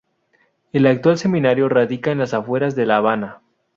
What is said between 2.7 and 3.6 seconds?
de La Habana.